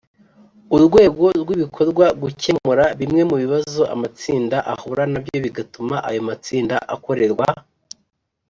Urwego 0.75 1.25
rw 1.41 1.49
ibikorwa 1.55 2.05
gukemura 2.21 2.85
bimwe 2.99 3.21
mu 3.29 3.35
bibazo 3.43 3.81
amatsinda 3.95 4.57
ahura 4.73 5.03
na 5.11 5.19
byo 5.23 5.37
bigatuma 5.45 5.95
ayo 6.09 6.21
matsinda 6.29 6.75
akorerwa 6.95 7.47